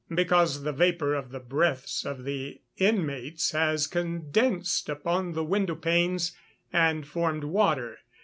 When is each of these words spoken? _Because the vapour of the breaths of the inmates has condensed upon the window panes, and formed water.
_Because 0.15 0.63
the 0.63 0.73
vapour 0.73 1.13
of 1.13 1.29
the 1.29 1.39
breaths 1.39 2.05
of 2.07 2.23
the 2.23 2.59
inmates 2.75 3.51
has 3.51 3.85
condensed 3.85 4.89
upon 4.89 5.33
the 5.33 5.43
window 5.43 5.75
panes, 5.75 6.35
and 6.73 7.05
formed 7.07 7.43
water. 7.43 7.99